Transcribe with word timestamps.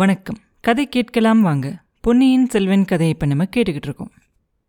வணக்கம். 0.00 0.38
கதை 0.66 0.82
கேட்கலாம் 0.94 1.40
வாங்க. 1.46 1.66
பொன்னியின் 2.04 2.44
செல்வன் 2.52 2.84
கதையை 2.84 3.12
இப்போ 3.14 3.26
நம்ம 3.26 3.44
கேட்டுக்கிட்டு 3.54 3.88
இருக்கோம். 3.88 4.10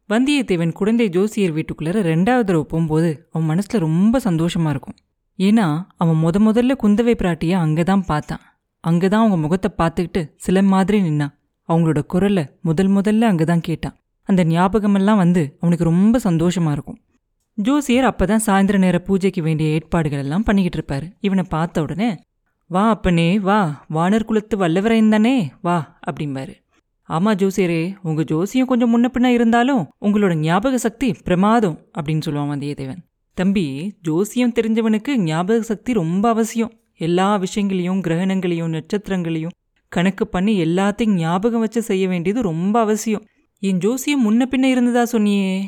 வந்தியத்தேவன் 0.09 0.71
குழந்தை 0.79 1.05
ஜோசியர் 1.09 1.53
வீட்டுக்குள்ளார 1.57 2.01
ரெண்டாவது 2.09 2.45
தடவை 2.47 2.65
போகும்போது 2.71 3.09
அவன் 3.33 3.49
மனசில் 3.51 3.83
ரொம்ப 3.85 4.19
சந்தோஷமாக 4.19 4.73
இருக்கும். 4.73 4.95
ஏன்னா 5.39 5.65
அவன் 6.03 6.19
முத 6.23 6.39
முதல்ல 6.47 6.77
குந்தவை 6.83 7.15
பிராட்டியை 7.21 7.57
அங்கே 7.65 7.83
தான் 7.83 8.05
பார்த்தான். 8.11 8.43
அங்கே 8.83 9.07
தான் 9.07 9.23
அவங்க 9.23 9.37
முகத்தை 9.37 9.71
பார்த்துக்கிட்டு 9.81 10.23
சில 10.37 10.63
மாதிரி 10.73 10.99
நின்னான் 11.01 11.35
அவங்களோட 11.69 12.03
குரலை 12.05 12.45
முதல் 12.69 12.91
முதல்ல 12.97 13.29
அங்கே 13.31 13.47
தான் 13.51 13.65
கேட்டான். 13.69 13.95
அந்த 14.29 14.43
ஞாபகமெல்லாம் 14.53 15.21
வந்து 15.25 15.43
அவனுக்கு 15.61 15.89
ரொம்ப 15.91 16.19
சந்தோஷமாக 16.27 16.75
இருக்கும். 16.77 16.99
ஜோசியர் 17.57 18.09
அப்போ 18.11 18.25
தான் 18.25 18.45
சாயந்தர 18.47 18.77
நேர 18.77 18.99
பூஜைக்கு 19.09 19.43
வேண்டிய 19.49 19.75
ஏற்பாடுகள் 19.77 20.23
எல்லாம் 20.25 20.47
பண்ணிக்கிட்டு 20.49 20.79
இருப்பார். 20.81 21.07
இவனை 21.19 21.45
பார்த்த 21.49 21.81
உடனே 21.85 22.09
வா 22.69 22.89
அப்பனே 22.89 23.39
வா. 23.39 23.85
வானர் 23.93 24.23
குலத்து 24.23 24.57
வல்லவரையன் 24.57 25.09
தானே 25.09 25.51
வா 25.61 25.99
அப்படிம்பாரு. 26.07 26.53
ஆமாம் 27.03 27.35
ஜோசியரே 27.35 27.95
உங்கள் 28.01 28.23
ஜோசியம் 28.23 28.67
கொஞ்சம் 28.67 28.91
முன்ன 28.91 29.05
பின்ன 29.13 29.25
இருந்தாலும் 29.25 29.87
உங்களோட 30.01 30.35
ஞாபக 30.35 30.77
சக்தி 30.77 31.13
பிரமாதம் 31.23 31.89
அப்படின்னு 31.99 32.21
சொல்லுவான் 32.25 32.51
வந்தியத்தேவன். 32.53 32.97
தம்பி 33.33 33.97
ஜோசியம் 34.01 34.53
தெரிஞ்சவனுக்கு 34.55 35.15
ஞாபக 35.15 35.61
சக்தி 35.61 35.93
ரொம்ப 35.93 36.29
அவசியம். 36.29 36.71
எல்லா 36.97 37.35
விஷயங்களையும் 37.35 38.01
கிரகணங்களையும் 38.01 38.69
நட்சத்திரங்களையும் 38.69 39.55
கணக்கு 39.87 40.27
பண்ணி 40.27 40.63
எல்லாத்தையும் 40.63 41.13
ஞாபகம் 41.13 41.59
வச்சு 41.59 41.81
செய்ய 41.81 42.07
வேண்டியது 42.07 42.41
ரொம்ப 42.41 42.79
அவசியம். 42.79 43.25
என் 43.59 43.77
ஜோசியம் 43.77 44.23
முன்ன 44.23 44.43
பின்ன 44.43 44.63
இருந்ததா 44.63 45.17
சொன்னியே? 45.17 45.63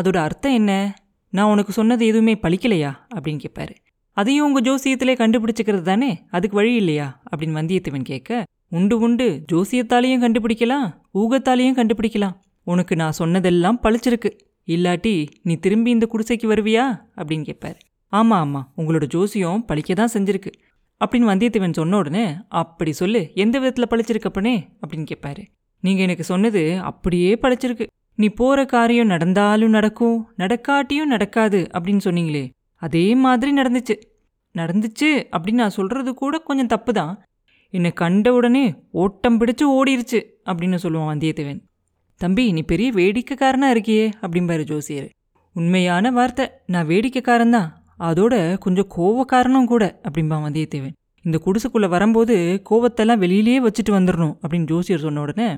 அதோட 0.00 0.16
அர்த்தம் 0.16 0.52
என்ன? 0.52 0.94
நான் 1.30 1.50
உனக்கு 1.50 1.72
சொன்னது 1.72 2.06
எதுவுமே 2.06 2.34
பழிக்கலையா? 2.34 2.92
அப்படின்னு 3.14 3.44
கேட்பாரு 3.44 3.74
அதையும் 4.14 4.46
உங்க 4.46 4.60
ஜோசியத்திலே 4.60 5.14
கண்டுபிடிச்சிக்கிறது 5.14 5.80
தானே? 5.80 6.22
அதுக்கு 6.30 6.56
வழி 6.56 6.74
இல்லையா? 6.74 7.22
அப்படின்னு 7.30 7.50
வந்தியத்தேவன் 7.50 8.02
கேட்க 8.02 8.44
உண்டு 8.68 8.98
உண்டு. 8.98 9.44
ஜோசியத்தாலையும் 9.52 10.22
கண்டுபிடிக்கலாம் 10.22 10.94
ஊகத்தாலையும் 11.14 11.74
கண்டுபிடிக்கலாம். 11.74 12.36
உனக்கு 12.64 12.96
நான் 12.96 13.12
சொன்னதெல்லாம் 13.12 13.80
பழிச்சிருக்கு 13.82 14.30
இல்லாட்டி 14.66 15.26
நீ 15.42 15.56
திரும்பி 15.56 15.90
இந்த 15.90 16.08
குடிசைக்கு 16.12 16.48
வருவியா? 16.52 16.84
அப்படின்னு 17.16 17.42
கேட்பார். 17.42 17.76
ஆமா 18.12 18.40
ஆமா. 18.44 18.62
உங்களோட 18.76 19.06
ஜோசியம் 19.06 19.64
பழிக்க 19.64 19.94
தான் 19.94 20.12
செஞ்சிருக்கு. 20.12 20.52
அப்படின்னு 21.04 21.30
வந்தியத்தேவன் 21.32 21.72
சொன்ன 21.72 21.96
உடனே 21.96 22.34
அப்படி 22.48 22.92
சொல்லு. 22.92 23.30
எந்த 23.34 23.58
விதத்தில் 23.58 23.90
பழிச்சிருக்கப்பனே 23.90 24.64
அப்படின்னு 24.86 25.06
கேட்பாரு. 25.14 25.44
நீங்கள் 25.80 26.02
எனக்கு 26.02 26.24
சொன்னது 26.24 26.80
அப்படியே 26.80 27.38
பழிச்சிருக்கு 27.42 27.86
நீ 28.16 28.28
போற 28.28 28.64
காரியம் 28.64 29.06
நடந்தாலும் 29.06 29.70
நடக்கும் 29.70 30.28
நடக்காட்டியும் 30.38 31.04
நடக்காது 31.04 31.68
அப்படின்னு 31.72 32.00
சொன்னீங்களே 32.04 32.50
அதே 32.86 33.06
மாதிரி 33.24 33.50
நடந்துச்சு. 33.60 33.94
நடந்துச்சு 34.54 35.10
அப்படின்னு 35.34 35.62
நான் 35.64 35.76
சொல்கிறது 35.78 36.10
கூட 36.22 36.34
கொஞ்சம் 36.48 36.72
தப்பு 36.72 36.92
தான் 36.98 37.14
என்னை 37.74 37.90
கண்ட 38.00 38.26
உடனே 38.38 38.64
ஓட்டம் 39.02 39.38
பிடிச்சு 39.40 39.64
ஓடிருச்சு 39.76 40.20
அப்படின்னு 40.48 40.78
சொல்லுவான் 40.82 41.10
வந்தியத்தேவன். 41.12 41.60
தம்பி 42.20 42.44
நீ 42.56 42.62
பெரிய 42.72 42.88
வேடிக்கைக்காரனாக 42.98 43.74
இருக்கியே 43.74 44.04
அப்படிம்பாரு 44.24 44.64
ஜோசியர். 44.70 45.08
உண்மையான 45.56 46.10
வார்த்தை. 46.18 46.44
நான் 46.72 46.88
வேடிக்கைக்காரன் 46.90 47.56
தான். 47.56 47.68
அதோட 48.08 48.34
கொஞ்சம் 48.64 48.88
கோவக்காரனும் 48.96 49.70
கூட 49.72 49.84
அப்படிம்பான் 50.06 50.44
வந்தியத்தேவன். 50.46 50.94
இந்த 51.24 51.36
குடிசுக்குள்ளே 51.44 51.88
வரும்போது 51.94 52.36
கோவத்தெல்லாம் 52.70 53.22
வெளியிலேயே 53.24 53.60
வச்சுட்டு 53.66 53.92
வந்துடணும் 53.96 54.34
அப்படின்னு 54.42 54.70
ஜோசியர் 54.72 55.04
சொன்ன 55.06 55.20
உடனே 55.20 55.48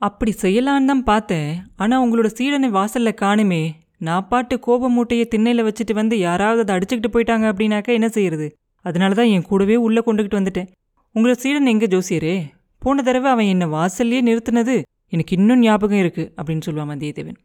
அப்படி 0.00 0.32
செய்யலான்னு 0.42 0.90
தான் 0.92 1.06
பார்த்தேன். 1.10 1.50
ஆனால் 1.82 2.02
உங்களோட 2.04 2.28
சீடனை 2.38 2.68
வாசலில் 2.78 3.20
காணுமே 3.22 3.62
நான் 3.98 4.28
பாட்டு 4.28 4.58
கோப 4.58 4.88
மூட்டையை 4.88 5.26
திண்ணையில் 5.26 5.64
வச்சுட்டு 5.64 5.92
வந்து 5.92 6.18
யாராவது 6.18 6.60
அதை 6.60 6.74
அடிச்சுக்கிட்டு 6.76 7.14
போயிட்டாங்க 7.14 7.46
அப்படின்னாக்கா 7.48 7.86
என்ன 7.86 8.08
செய்யறது? 8.08 8.56
அதனால 8.84 9.14
தான் 9.14 9.26
என் 9.26 9.42
கூடவே 9.42 9.76
உள்ளே 9.76 10.02
கொண்டுகிட்டு 10.06 10.38
வந்துட்டேன். 10.40 10.68
உங்களை 11.12 11.36
சீடன் 11.36 11.66
எங்க 11.66 11.86
ஜோசியரே? 11.86 12.44
போன 12.78 13.02
தடவை 13.02 13.30
அவன் 13.30 13.44
என்னை 13.44 13.66
வாசல்லையே 13.66 14.20
நிறுத்தினது 14.28 14.82
எனக்கு 15.08 15.36
இன்னும் 15.36 15.58
ஞாபகம் 15.58 15.98
இருக்கு 15.98 16.32
அப்படின்னு 16.36 16.60
சொல்லுவான் 16.66 16.90
வந்தியத்தேவன் 16.92 17.38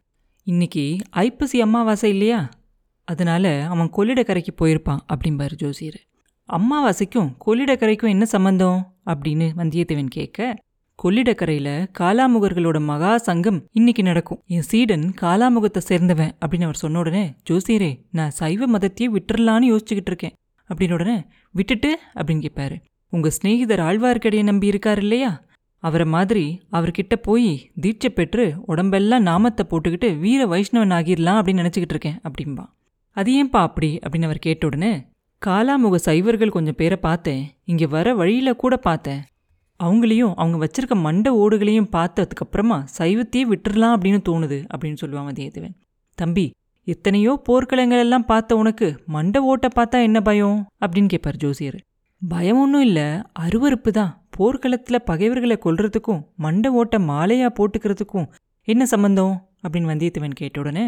இன்னைக்கு 0.46 0.96
ஐப்பசி 1.10 1.60
அம்மாவாசை 1.60 2.10
இல்லையா? 2.10 2.48
அதனால 3.04 3.66
அவன் 3.68 3.90
கொள்ளிடக்கரைக்கு 3.96 4.52
போயிருப்பான் 4.60 4.98
அப்படிம்பாரு 5.08 5.54
ஜோசியர். 5.54 5.98
அம்மாவாசைக்கும் 6.48 7.32
கொள்ளிடக்கரைக்கும் 7.46 8.08
என்ன 8.08 8.24
சம்பந்தம்? 8.24 8.94
அப்படின்னு 9.06 9.46
வந்தியத்தேவன் 9.56 10.08
கேட்க 10.08 10.56
கொள்ளிடக்கரையில 10.98 11.68
காலாமுகர்களோட 11.98 12.80
மகா 12.80 13.18
சங்கம் 13.18 13.68
இன்னைக்கு 13.72 14.02
நடக்கும். 14.02 14.42
என் 14.46 14.62
சீடன் 14.62 15.14
காலாமுகத்தை 15.20 15.80
சேர்ந்தவன் 15.88 16.32
அப்படின்னு 16.40 16.62
அவர் 16.62 16.74
சொன்ன 16.74 16.98
உடனே 16.98 17.34
ஜோசியரே 17.50 17.90
நான் 18.10 18.30
சைவ 18.30 18.66
மதத்தையே 18.66 19.08
விட்டுறலான்னு 19.16 19.68
யோசிச்சுக்கிட்டு 19.72 20.12
இருக்கேன் 20.12 20.34
அப்படின்னு 20.70 20.92
உடனே 20.92 21.16
விட்டுட்டு 21.52 21.98
அப்படின்னு 22.14 22.44
கேட்பாரு 22.46 22.76
உங்க 23.12 23.30
சிநேகிதர் 23.30 23.80
ஆழ்வார்க்கடியை 23.80 24.42
நம்பி 24.42 24.70
இருக்காரு 24.70 24.96
இல்லையா? 24.96 25.42
அவரை 25.78 26.06
மாதிரி 26.06 26.44
அவர்கிட்ட 26.72 27.14
போய் 27.22 27.70
தீட்சை 27.80 28.10
பெற்று 28.10 28.44
உடம்பெல்லாம் 28.66 29.22
நாமத்தை 29.22 29.66
போட்டுக்கிட்டு 29.70 30.18
வீர 30.18 30.46
வைஷ்ணவன் 30.46 30.94
ஆகிடலாம் 30.98 31.40
அப்படின்னு 31.40 31.62
நினச்சிக்கிட்டு 31.64 31.94
இருக்கேன் 31.96 32.20
அப்படின்பா 32.26 32.64
அது 33.16 33.30
ஏன்பா 33.32 33.60
அப்படி? 33.68 33.98
அப்படின்னு 34.02 34.24
அவர் 34.24 34.38
கேட்ட 34.38 34.66
உடனே 34.66 34.92
காலாமுக 35.42 35.94
சைவர்கள் 35.94 36.56
கொஞ்சம் 36.56 36.74
பேரை 36.76 36.96
பார்த்தேன். 36.96 37.42
இங்கே 37.64 37.86
வர 37.86 38.14
வழியில 38.14 38.52
கூட 38.54 38.76
பார்த்தேன். 38.76 39.22
அவங்களையும் 39.80 40.34
அவங்க 40.34 40.56
வச்சிருக்க 40.64 40.94
மண்ட 41.06 41.28
ஓடுகளையும் 41.42 41.92
பார்த்ததுக்கப்புறமா 41.96 42.78
சைவத்தையே 42.98 43.44
விட்டுடலாம் 43.52 43.94
அப்படின்னு 43.96 44.20
தோணுது 44.28 44.58
அப்படின்னு 44.72 45.00
சொல்லுவான் 45.00 45.28
வந்தியத்தேவன் 45.30 45.74
தம்பி 46.18 46.46
எத்தனையோ 46.86 47.42
போர்க்களங்கள் 47.48 47.98
எல்லாம் 47.98 48.24
பார்த்த 48.24 48.56
உனக்கு 48.56 49.04
மண்ட 49.12 49.36
ஓட்டை 49.38 49.70
பார்த்தா 49.76 50.02
என்ன 50.02 50.20
பயம்? 50.20 50.58
அப்படின்னு 50.80 51.08
கேட்பார் 51.08 51.36
ஜோசியர். 51.36 51.78
பயம் 52.22 52.58
ஒன்றும் 52.58 52.82
இல்லை 52.82 53.06
அருவறுப்பு 53.40 53.90
தான். 53.90 54.26
போர்க்களத்தில் 54.30 55.04
பகைவர்களை 55.04 55.58
கொல்றதுக்கும் 55.64 56.20
மண்ட 56.38 56.66
ஓட்டை 56.66 56.98
மாலையாக 57.08 57.50
போட்டுக்கிறதுக்கும் 57.58 58.28
என்ன 58.68 58.86
சம்பந்தம்? 58.86 59.34
அப்படின்னு 59.62 59.90
வந்தியத்தேவன் 59.92 60.34
கேட்ட 60.34 60.60
உடனே 60.60 60.86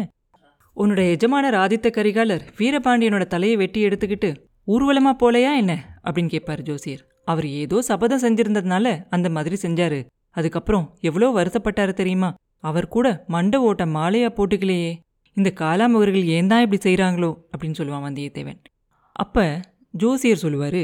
உன்னோட 0.77 1.01
எஜமானர் 1.11 1.53
ஆதித்த 1.53 1.89
கரிகாலர் 1.89 2.43
வீரபாண்டியனோட 2.57 3.25
தலையை 3.25 3.57
வெட்டி 3.57 3.87
எடுத்துக்கிட்டு 3.87 4.29
ஊர்வலமாக 4.63 5.15
போலையா 5.21 5.51
என்ன? 5.55 5.73
அப்படின்னு 6.03 6.27
கேட்பார் 6.27 6.61
ஜோசியர். 6.61 7.03
அவர் 7.27 7.47
ஏதோ 7.61 7.77
சபதம் 7.81 8.23
செஞ்சிருந்ததுனால 8.25 8.87
அந்த 9.09 9.27
மாதிரி 9.35 9.57
செஞ்சாரு. 9.65 9.99
அதுக்கப்புறம் 10.37 10.85
எவ்வளோ 11.01 11.27
வருத்தப்பட்டாரு 11.37 11.93
தெரியுமா? 11.93 12.29
அவர் 12.63 12.87
கூட 12.87 13.07
மண்ட 13.29 13.55
ஓட்ட 13.67 13.83
மாலையா 13.95 14.29
போட்டுக்கலையே. 14.37 14.91
இந்த 15.37 15.49
காலாமுகர்கள் 15.61 16.25
ஏன் 16.35 16.49
தான் 16.51 16.63
இப்படி 16.65 16.79
செய்கிறாங்களோ 16.85 17.31
அப்படின்னு 17.51 17.79
சொல்லுவான் 17.79 18.05
வந்தியத்தேவன். 18.07 18.59
அப்ப 19.15 19.45
ஜோசியர் 19.93 20.43
சொல்லுவார் 20.43 20.83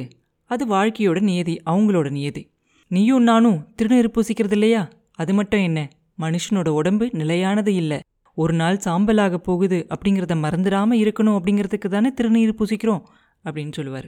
அது 0.52 0.64
வாழ்க்கையோட 0.68 1.20
நியதி 1.30 1.56
அவங்களோட 1.72 2.08
நியதி. 2.18 2.44
நீயும் 2.92 3.28
நானும் 3.30 3.60
திருநீர் 3.78 4.14
பூசிக்கிறது 4.16 4.56
இல்லையா? 4.58 4.82
அது 5.22 5.32
மட்டும் 5.34 5.64
என்ன? 5.68 5.80
மனுஷனோட 6.20 6.70
உடம்பு 6.80 7.06
நிலையானது 7.20 7.72
இல்லை. 7.74 8.00
ஒரு 8.38 8.54
நாள் 8.54 8.84
சாம்பலாக 8.86 9.36
போகுது 9.48 9.80
அப்படிங்கிறத 9.94 10.36
மறந்துடாம 10.44 10.98
இருக்கணும் 11.04 11.38
அப்படிங்கிறதுக்கு 11.38 11.90
தானே 11.96 12.10
திருநீர் 12.20 12.60
பூசிக்கிறோம்? 12.60 13.04
அப்படின்னு 13.46 13.74
சொல்லுவார். 13.78 14.08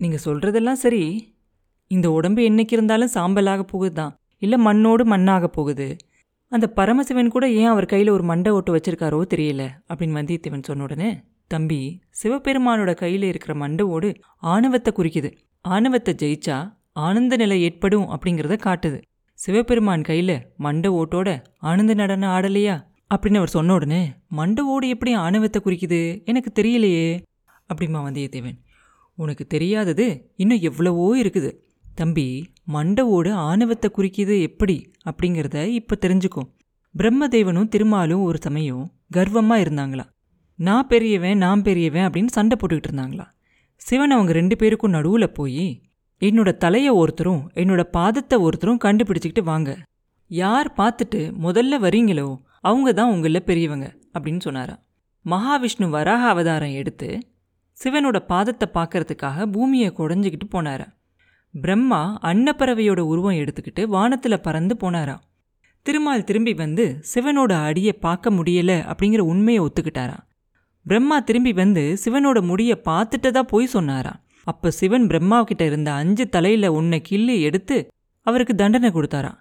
நீங்கள் 0.00 0.24
சொல்கிறதெல்லாம் 0.24 0.82
சரி 0.84 1.02
இந்த 1.90 2.06
உடம்பு 2.10 2.42
என்னைக்கு 2.48 2.74
இருந்தாலும் 2.76 3.14
சாம்பலாக 3.14 3.62
போகுது 3.62 3.94
தான் 3.94 4.12
இல்லை 4.38 4.58
மண்ணோடு 4.58 5.04
மண்ணாக 5.12 5.46
போகுது. 5.46 5.86
அந்த 6.52 6.66
பரமசிவன் 6.78 7.28
கூட 7.28 7.44
ஏன் 7.60 7.70
அவர் 7.72 7.86
கையில் 7.86 8.10
ஒரு 8.10 8.22
மண்டை 8.22 8.50
ஓட்டு 8.52 8.72
வச்சிருக்காரோ 8.76 9.20
தெரியல 9.32 9.62
அப்படின்னு 9.88 10.18
வந்தியத்தேவன் 10.20 10.66
சொன்ன 10.68 10.82
உடனே 10.82 11.10
தம்பி 11.48 11.78
சிவபெருமானோட 12.10 12.94
கையில் 12.94 13.22
இருக்கிற 13.22 13.54
மண்டை 13.54 13.84
ஓடு 13.86 14.08
ஆணவத்தை 14.52 14.90
குறிக்குது. 14.96 15.30
ஆணவத்தை 15.64 16.12
ஜெயிச்சா 16.22 16.56
ஆனந்த 16.92 17.36
நிலை 17.36 17.56
ஏற்படும் 17.62 18.06
அப்படிங்கிறத 18.08 18.56
காட்டுது. 18.66 18.98
சிவபெருமான் 19.38 20.02
கையில் 20.02 20.36
மண்டை 20.56 20.90
ஓட்டோட 20.90 21.28
ஆனந்த 21.58 21.94
நடனம் 21.94 22.34
ஆடலையா? 22.36 22.76
அப்படின்னு 23.14 23.40
அவர் 23.40 23.54
சொன்ன 23.56 23.74
உடனே 23.74 24.02
மண்டை 24.28 24.62
ஓடு 24.64 24.86
எப்படி 24.88 25.12
ஆணவத்தை 25.24 25.60
குறிக்குது? 25.64 26.00
எனக்கு 26.24 26.50
தெரியலையே. 26.62 27.08
அப்படிமா 27.70 28.00
வந்தியத்தேவன். 28.06 28.56
உனக்கு 29.18 29.44
தெரியாதது 29.46 30.06
இன்னும் 30.36 30.64
எவ்வளவோ 30.68 31.04
இருக்குது. 31.22 31.50
தம்பி 31.94 32.26
மண்டவோடு 32.72 33.30
ஆணவத்தை 33.48 33.90
குறிக்கிது 33.90 34.40
எப்படி? 34.42 34.76
அப்படிங்கிறத 35.04 35.58
இப்போ 35.66 35.94
தெரிஞ்சுக்கும் 36.00 36.48
பிரம்மதேவனும் 36.94 37.68
திருமாலும் 37.68 38.22
ஒரு 38.22 38.38
சமயம் 38.42 38.84
கர்வமாக 39.10 39.62
இருந்தாங்களா? 39.64 40.04
நான் 40.58 40.86
பெரியவன் 40.86 41.38
நான் 41.38 41.62
பெரியவன் 41.62 42.06
அப்படின்னு 42.08 42.32
சண்டை 42.32 42.56
போட்டுக்கிட்டு 42.56 42.90
இருந்தாங்களா? 42.90 43.26
சிவன் 43.76 44.10
அவங்க 44.10 44.32
ரெண்டு 44.32 44.56
பேருக்கும் 44.56 44.90
நடுவில் 44.90 45.32
போய் 45.32 45.66
என்னோட 46.22 46.50
தலையை 46.56 46.92
ஒருத்தரும் 46.94 47.42
என்னோட 47.54 47.82
பாதத்தை 47.92 48.36
ஒருத்தரும் 48.40 48.82
கண்டுபிடிச்சிக்கிட்டு 48.84 49.42
வாங்க. 49.42 49.70
யார் 50.30 50.68
பார்த்துட்டு 50.76 51.20
முதல்ல 51.42 51.78
வரீங்களோ 51.78 52.28
அவங்க 52.60 52.92
தான் 52.92 53.12
உங்களில் 53.12 53.44
பெரியவங்க 53.44 53.86
அப்படின்னு 54.14 54.40
சொன்னாரா 54.40 54.76
மகாவிஷ்ணு 55.26 55.88
வராக 55.88 56.28
அவதாரம் 56.28 56.74
எடுத்து 56.74 57.08
சிவனோட 57.78 58.18
பாதத்தை 58.28 58.66
பார்க்கறதுக்காக 58.74 59.46
பூமியை 59.46 59.90
குடஞ்சிக்கிட்டு 59.90 60.46
போனாரா 60.50 60.86
பிரம்மா 61.54 62.18
அன்னப்பறவையோட 62.22 63.00
உருவம் 63.00 63.34
எடுத்துக்கிட்டு 63.34 63.82
வானத்தில் 63.86 64.40
பறந்து 64.40 64.74
போனாராம். 64.80 65.20
திருமால் 65.82 66.24
திரும்பி 66.24 66.54
வந்து 66.54 66.84
சிவனோட 67.14 67.52
அடியை 67.64 67.92
பார்க்க 67.92 68.30
முடியல 68.30 68.72
அப்படிங்கிற 68.92 69.18
உண்மையை 69.18 69.60
ஒத்துக்கிட்டாராம். 69.64 70.24
பிரம்மா 70.86 71.20
திரும்பி 71.20 71.52
வந்து 71.52 71.98
சிவனோட 72.04 72.38
முடியை 72.42 72.76
பார்த்துட்டதா 72.84 73.30
தான் 73.30 73.50
போய் 73.50 73.66
சொன்னாராம். 73.66 74.18
அப்ப 74.44 74.70
சிவன் 74.70 75.06
பிரம்மா 75.06 75.38
கிட்ட 75.42 75.64
இருந்த 75.64 75.92
அஞ்சு 75.92 76.28
தலையில 76.28 76.72
உன்னை 76.72 77.00
கிள்ளி 77.00 77.40
எடுத்து 77.40 77.78
அவருக்கு 78.26 78.54
தண்டனை 78.54 78.90
கொடுத்தாராம். 78.90 79.38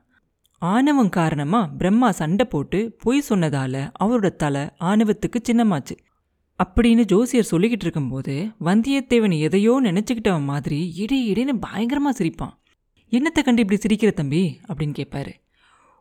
ஆணவம் 0.62 1.10
காரணமா 1.10 1.62
பிரம்மா 1.78 2.12
சண்டை 2.12 2.46
போட்டு 2.46 2.80
பொய் 3.04 3.24
சொன்னதால 3.30 3.92
அவரோட 4.04 4.30
தலை 4.36 4.62
ஆணவத்துக்கு 4.80 5.40
சின்னமாச்சு. 5.50 5.96
அப்படின்னு 6.64 7.04
ஜோசியர் 7.04 7.48
சொல்லிக்கிட்டு 7.52 7.86
இருக்கும்போது 7.88 8.48
வந்தியத்தேவன் 8.60 9.40
எதையோ 9.40 9.80
நினச்சிக்கிட்டவன் 9.84 10.44
மாதிரி 10.44 10.92
இடி 10.96 11.32
இடின்னு 11.32 11.54
பயங்கரமா 11.66 12.12
சிரிப்பான். 12.18 12.54
என்னத்தை 13.12 13.42
கண்டு 13.44 13.62
இப்படி 13.62 13.80
சிரிக்கிற 13.80 14.12
தம்பி? 14.12 14.60
அப்படின்னு 14.68 14.94
கேட்பாரு 15.00 15.32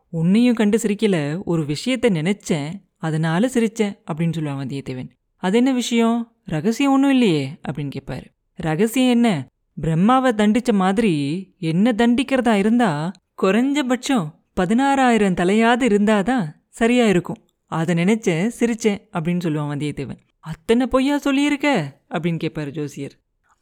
உன்னையும் 0.09 0.55
கண்டு 0.55 0.77
சிரிக்கல 0.77 1.43
ஒரு 1.43 1.61
விஷயத்த 1.63 2.09
நினைச்சேன் 2.19 2.69
அதனால 2.97 3.49
சிரித்தேன் 3.53 3.95
அப்படின்னு 4.07 4.35
சொல்லுவான் 4.37 4.61
வந்தியத்தேவன். 4.63 5.09
அது 5.35 5.57
என்ன 5.57 5.71
விஷயம்? 5.71 6.17
ரகசியம் 6.45 6.91
ஒன்றும் 6.91 7.11
இல்லையே 7.11 7.43
அப்படின்னு 7.67 7.91
கேட்பாரு 7.95 8.25
ரகசியம் 8.53 9.09
என்ன? 9.09 9.47
பிரம்மாவை 9.81 10.31
தண்டிச்ச 10.39 10.73
மாதிரி 10.73 11.13
என்ன 11.59 11.91
தண்டிக்கிறதா 11.91 12.53
இருந்தா 12.53 13.11
குறைஞ்சபட்சம் 13.41 14.25
பதினாறாயிரம் 14.59 15.39
தலையாவது 15.41 15.85
இருந்தாதான் 15.91 16.45
சரியா 16.69 17.05
இருக்கும். 17.05 17.41
அதை 17.65 17.95
நினைச்சேன் 17.95 18.51
சிரிச்சேன் 18.59 19.01
அப்படின்னு 19.13 19.43
சொல்லுவான் 19.45 19.71
வந்தியத்தேவன். 19.73 20.21
அத்தனை 20.43 20.87
பொய்யா 20.87 21.17
சொல்லியிருக்க? 21.17 21.97
அப்படின்னு 22.09 22.39
கேட்பாரு 22.43 22.69
ஜோசியர். 22.69 23.11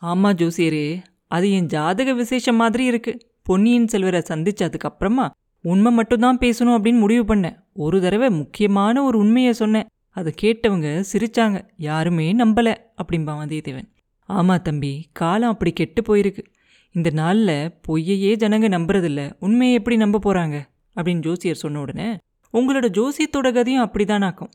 ஆமா 0.02 0.34
ஜோசியரே 0.34 1.04
அது 1.28 1.52
என் 1.52 1.66
ஜாதக 1.66 2.14
விசேஷம் 2.14 2.56
மாதிரி 2.56 2.86
இருக்கு. 2.86 3.18
பொன்னியின் 3.44 3.88
செல்வரை 3.88 4.22
சந்திச்சதுக்கு 4.30 4.78
அப்புறமா 4.78 5.32
உண்மை 5.62 5.92
மட்டும்தான் 5.92 6.38
பேசணும் 6.38 6.78
அப்படின்னு 6.78 7.00
முடிவு 7.00 7.36
பண்ணேன். 7.36 7.56
ஒரு 7.74 8.02
தடவை 8.02 8.30
முக்கியமான 8.30 9.04
ஒரு 9.04 9.18
உண்மையை 9.18 9.54
சொன்னேன். 9.54 9.88
அதை 10.10 10.34
கேட்டவங்க 10.42 11.04
சிரிச்சாங்க. 11.14 11.70
யாருமே 11.78 12.34
நம்பல 12.34 12.76
அப்படிம்பா 13.04 13.36
வந்தியத்தேவன். 13.42 13.94
ஆமா 14.30 14.62
தம்பி 14.62 15.10
காலம் 15.12 15.50
அப்படி 15.50 15.72
கெட்டு 15.72 16.02
போயிருக்கு. 16.02 16.44
இந்த 16.92 17.10
நாளில் 17.10 17.72
பொய்யையே 17.88 18.36
ஜனங்க 18.36 18.68
நம்புறதில்ல. 18.70 19.34
உண்மையை 19.40 19.76
எப்படி 19.76 19.96
நம்ப 19.96 20.20
போறாங்க? 20.24 20.62
அப்படின்னு 20.96 21.20
ஜோசியர் 21.20 21.56
சொன்ன 21.56 21.80
உடனே 21.80 22.18
உங்களோட 22.54 22.90
ஜோசியத்தோட 22.90 23.54
கதையும் 23.54 23.90
அப்படிதானாக்கும் 23.90 24.50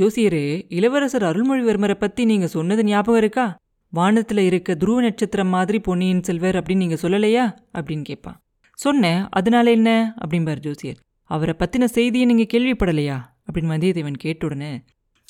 ஜோசியரே 0.00 0.62
இளவரசர் 0.68 1.22
அருள்மொழிவர்மரை 1.22 1.94
பத்தி 1.94 2.24
நீங்க 2.24 2.46
சொன்னது 2.46 2.84
ஞாபகம் 2.84 3.20
இருக்கா? 3.20 3.56
வானத்துல 3.94 4.38
இருக்க 4.38 4.74
துருவ 4.74 5.00
நட்சத்திரம் 5.00 5.48
மாதிரி 5.48 5.78
பொன்னியின் 5.80 6.22
செல்வர் 6.22 6.56
அப்படின்னு 6.56 6.76
நீங்க 6.76 6.94
சொல்லலையா? 6.94 7.54
அப்படின்னு 7.78 8.02
கேட்பான். 8.02 8.40
சொன்னேன் 8.74 9.26
அதனால 9.30 9.70
என்ன? 9.70 10.14
அப்படிம்பார் 10.24 10.58
ஜோசியர். 10.58 10.96
அவரை 11.24 11.54
பத்தின 11.58 11.84
செய்தியை 11.84 12.26
நீங்க 12.26 12.42
கேள்விப்படலையா? 12.42 13.20
அப்படின்னு 13.52 13.66
வந்தியத்தேவன் 13.66 14.16
கேட்ட 14.16 14.46
உடனே 14.46 14.82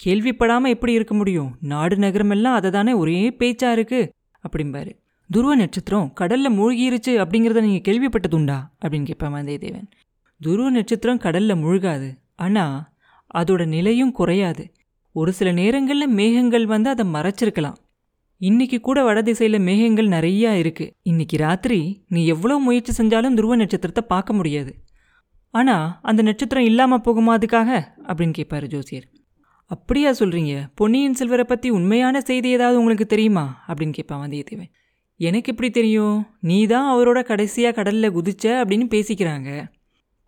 கேள்விப்படாம 0.04 0.68
எப்படி 0.68 0.92
இருக்க 0.92 1.14
முடியும்? 1.14 1.56
நாடு 1.60 1.96
நகரமெல்லாம் 1.96 2.54
அதை 2.54 2.70
தானே 2.70 2.92
ஒரே 2.92 3.30
பேச்சா 3.30 3.72
இருக்கு? 3.72 4.12
அப்படிம்பாரு. 4.48 4.92
துருவ 5.30 5.56
நட்சத்திரம் 5.56 6.12
கடல்ல 6.20 6.48
மூழ்கிருச்சு 6.48 7.24
அப்படிங்கிறத 7.24 7.60
நீங்க 7.60 7.92
கேள்விப்பட்டதுண்டா? 7.92 8.68
அப்படின்னு 8.84 9.04
கேட்பான் 9.04 9.32
வந்தியத்தேவன். 9.32 9.86
துருவ 10.40 10.70
நட்சத்திரம் 10.70 11.18
கடல்ல 11.18 11.54
மூழ்காது. 11.62 12.16
ஆனா 12.36 12.91
அதோட 13.34 13.66
நிலையும் 13.66 14.12
குறையாது. 14.12 14.72
ஒரு 15.12 15.32
சில 15.32 15.52
நேரங்களில் 15.52 16.08
மேகங்கள் 16.08 16.66
வந்து 16.66 16.90
அதை 16.90 17.06
மறைச்சிருக்கலாம். 17.06 17.78
இன்னைக்கு 18.40 18.80
கூட 18.80 19.04
வடதிசையில் 19.04 19.58
மேகங்கள் 19.58 20.08
நிறையா 20.08 20.52
இருக்கு. 20.52 20.92
இன்னைக்கு 21.02 21.36
ராத்திரி 21.36 22.04
நீ 22.08 22.26
எவ்வளோ 22.26 22.56
முயற்சி 22.58 23.02
செஞ்சாலும் 23.02 23.34
துருவ 23.34 23.56
நட்சத்திரத்தை 23.56 24.04
பார்க்க 24.08 24.32
முடியாது. 24.32 24.74
ஆனால் 25.50 25.98
அந்த 26.02 26.22
நட்சத்திரம் 26.22 26.64
இல்லாமல் 26.64 27.04
போகுமா 27.04 27.32
அதுக்காக? 27.38 27.70
அப்படின்னு 28.06 28.34
கேட்பாரு 28.38 28.66
ஜோசியர். 28.66 29.04
அப்படியா 29.66 30.10
சொல்கிறீங்க 30.10 30.68
பொன்னியின் 30.74 31.14
செல்வரை 31.14 31.44
பற்றி 31.44 31.70
உண்மையான 31.70 32.20
செய்தி 32.20 32.48
ஏதாவது 32.48 32.78
உங்களுக்கு 32.78 33.06
தெரியுமா? 33.06 33.64
அப்படின்னு 33.68 33.92
கேட்பான் 33.92 34.28
வந்தியத்தேவன். 34.28 34.72
எனக்கு 35.16 35.50
எப்படி 35.50 35.70
தெரியும்? 35.70 36.26
நீ 36.40 36.66
தான் 36.66 36.96
அவரோட 36.96 37.22
கடைசியாக 37.22 37.74
கடலில் 37.74 38.14
குதிச்ச 38.14 38.44
அப்படின்னு 38.44 38.86
பேசிக்கிறாங்க. 38.94 39.50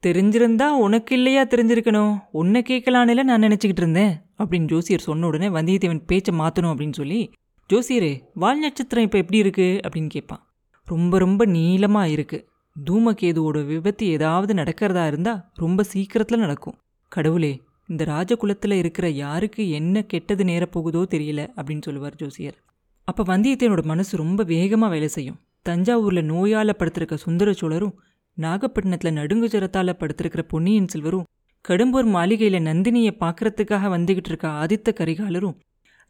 தெரிஞ்சிருந்தா 0.06 0.66
உனக்கு 0.84 1.12
இல்லையா 1.14 1.42
தெரிஞ்சிருக்கணும்? 1.44 2.14
உன்னை 2.40 2.60
கேட்கலான்ல 2.68 3.22
நான் 3.30 3.44
நினச்சிக்கிட்டு 3.46 3.82
இருந்தேன். 3.84 4.14
அப்படின்னு 4.38 4.70
ஜோசியர் 4.72 5.06
சொன்ன 5.08 5.26
உடனே 5.26 5.48
வந்தியத்தேவன் 5.48 6.00
பேச்சை 6.06 6.32
மாற்றணும் 6.38 6.72
அப்படின்னு 6.72 6.96
சொல்லி 7.00 7.20
ஜோசியரே 7.70 8.10
வால் 8.34 8.58
நட்சத்திரம் 8.58 9.04
இப்போ 9.06 9.18
எப்படி 9.18 9.38
இருக்குது 9.42 9.80
அப்படின்னு 9.86 10.06
கேட்பான். 10.06 10.42
ரொம்ப 10.88 11.18
ரொம்ப 11.18 11.42
நீளமாக 11.44 12.12
இருக்குது 12.16 12.44
தூமகேதுவோட 12.76 13.58
விபத்து 13.66 14.06
ஏதாவது 14.06 14.54
நடக்கிறதா 14.54 15.06
இருந்தால் 15.06 15.40
ரொம்ப 15.54 15.82
சீக்கிரத்தில் 15.82 16.44
நடக்கும். 16.44 16.76
கடவுளே 17.12 17.52
இந்த 17.88 18.02
ராஜகுலத்தில் 18.04 18.76
இருக்கிற 18.82 19.06
யாருக்கு 19.24 19.62
என்ன 19.70 20.02
கெட்டது 20.02 20.44
நேரப்போகுதோ 20.44 21.02
தெரியல 21.14 21.40
அப்படின்னு 21.56 21.82
சொல்லுவார் 21.82 22.16
ஜோசியர். 22.16 22.56
அப்போ 23.08 23.22
வந்தியத்தேவனோட 23.32 23.84
மனசு 23.92 24.16
ரொம்ப 24.16 24.42
வேகமாக 24.42 24.92
வேலை 24.92 25.08
செய்யும். 25.08 25.38
தஞ்சாவூரில் 25.68 26.28
நோயால் 26.32 26.78
படுத்திருக்க 26.78 27.16
சுந்தர 27.26 27.52
சோழரும் 27.52 27.94
நாகப்பட்டினத்தில் 28.34 29.12
நடுங்கு 29.12 29.46
ஜரத்தால் 29.46 29.92
படுத்திருக்கிற 29.92 30.42
பொன்னியின் 30.42 30.88
செல்வரும் 30.88 31.24
கடம்பூர் 31.68 32.04
மாளிகையில் 32.04 32.64
நந்தினியை 32.64 33.10
பார்க்கறதுக்காக 33.20 33.88
வந்துகிட்டு 33.88 34.26
இருக்க 34.26 34.48
ஆதித்த 34.48 34.92
கரிகாலரும் 34.92 35.56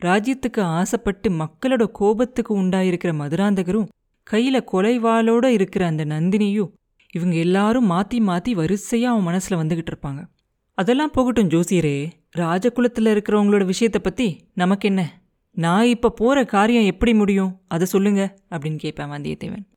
ராஜ்யத்துக்கு 0.04 0.60
ஆசைப்பட்டு 0.60 1.30
மக்களோட 1.30 1.86
கோபத்துக்கு 1.92 2.58
உண்டாயிருக்கிற 2.58 3.12
மதுராந்தகரும் 3.14 3.88
கையில 4.30 4.64
கொலைவாளோட 4.72 5.44
இருக்கிற 5.44 5.86
அந்த 5.86 6.04
நந்தினியும் 6.04 6.70
இவங்க 7.12 7.36
எல்லாரும் 7.36 7.90
மாத்தி 7.90 8.14
மாத்தி 8.14 8.54
வரிசையா 8.54 9.02
அவன் 9.02 9.34
மனசுல 9.34 9.52
வந்துகிட்டு 9.52 9.92
இருப்பாங்க. 9.92 10.26
அதெல்லாம் 10.74 11.10
போகட்டும் 11.10 11.48
ஜோசியரே. 11.48 12.10
ராஜகுலத்துல 12.36 13.10
இருக்கிறவங்களோட 13.10 13.72
விஷயத்த 13.72 13.98
பத்தி 13.98 14.48
நமக்கு 14.54 14.88
என்ன? 14.88 15.20
நான் 15.50 15.84
இப்ப 15.84 16.10
போற 16.10 16.44
காரியம் 16.44 16.84
எப்படி 16.84 17.14
முடியும்? 17.14 17.60
அதை 17.68 17.86
சொல்லுங்க 17.86 18.38
அப்படின்னு 18.50 18.76
கேட்பேன் 18.76 19.10
வந்தியத்தேவன். 19.10 19.73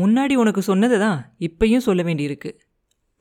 முன்னாடி 0.00 0.34
உனக்கு 0.34 0.62
சொன்னதை 0.62 0.98
தான் 0.98 1.20
இப்பயும் 1.38 1.86
சொல்ல 1.86 2.02
வேண்டியிருக்கு. 2.02 2.50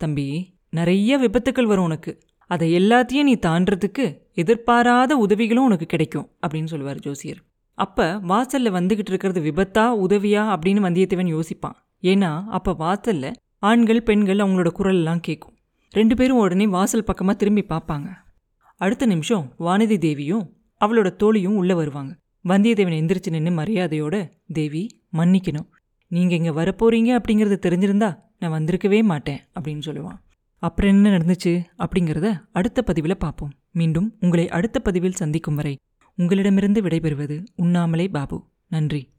தம்பி 0.02 0.28
நிறைய 0.70 1.18
விபத்துக்கள் 1.18 1.70
வரும் 1.72 1.84
உனக்கு. 1.84 2.12
அதை 2.52 2.68
எல்லாத்தையும் 2.80 3.28
நீ 3.30 3.34
தாண்டறதுக்கு 3.46 4.06
எதிர்பாராத 4.34 5.12
உதவிகளும் 5.18 5.64
உனக்கு 5.64 5.86
கிடைக்கும் 5.86 6.28
அப்படின்னு 6.42 6.72
சொல்லுவார் 6.74 7.00
ஜோசியர். 7.00 7.42
அப்ப 7.78 8.06
வாசல்ல 8.32 8.70
வந்துகிட்டு 8.78 9.12
இருக்கிறது 9.14 9.42
விபத்தா 9.42 9.86
உதவியா 10.06 10.44
அப்படின்னு 10.54 10.86
வந்தியத்தேவன் 10.88 11.34
யோசிப்பான். 11.36 11.78
ஏன்னா 12.04 12.32
அப்ப 12.48 12.76
வாசல்ல 12.80 13.34
ஆண்கள் 13.60 14.04
பெண்கள் 14.04 14.38
அவங்களோட 14.38 14.70
குரல்லாம் 14.80 15.20
கேட்கும் 15.20 15.56
ரெண்டு 15.92 16.16
பேரும் 16.16 16.38
உடனே 16.38 16.68
வாசல் 16.68 17.08
பக்கமா 17.10 17.34
திரும்பி 17.36 17.64
பார்ப்பாங்க. 17.70 18.08
அடுத்த 18.82 19.06
நிமிஷம் 19.06 19.46
வானதி 19.60 19.98
தேவியும் 19.98 20.46
அவளோட 20.82 21.10
தோழியும் 21.16 21.56
உள்ள 21.56 21.76
வருவாங்க. 21.76 22.12
வந்தியத்தேவன் 22.46 23.00
எந்திரிச்சு 23.02 23.30
நின்று 23.30 23.52
மரியாதையோட 23.52 24.16
தேவி 24.54 24.84
மன்னிக்கணும். 25.14 25.68
நீங்கள் 26.08 26.38
இங்கே 26.38 26.50
வரப்போகிறீங்க 26.50 27.20
அப்படிங்கிறது 27.20 27.58
தெரிஞ்சிருந்தா 27.68 28.20
நான் 28.40 28.52
வந்திருக்கவே 28.52 29.04
மாட்டேன் 29.04 29.40
அப்படின்னு 29.60 29.82
சொல்லுவான். 29.86 30.18
அப்புறம் 30.58 30.92
என்ன 30.92 31.18
நடந்துச்சு 31.18 31.66
அப்படிங்கிறத 31.78 32.42
அடுத்த 32.52 32.82
பதிவில் 32.82 33.18
பார்ப்போம் 33.18 33.52
மீண்டும் 33.72 34.16
உங்களை 34.20 34.50
அடுத்த 34.50 34.80
பதிவில் 34.80 35.12
சந்திக்கும் 35.12 35.56
வரை 35.56 35.80
உங்களிடமிருந்து 36.16 36.82
விடைபெறுவது 36.82 37.46
உண்ணாமலே 37.56 38.08
பாபு. 38.08 38.48
நன்றி. 38.68 39.14